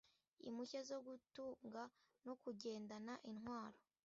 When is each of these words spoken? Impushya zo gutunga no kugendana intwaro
Impushya 0.47 0.79
zo 0.89 0.97
gutunga 1.07 1.83
no 2.25 2.33
kugendana 2.41 3.13
intwaro 3.29 3.77